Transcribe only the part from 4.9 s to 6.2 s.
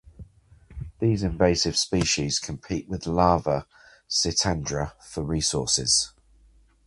for resources.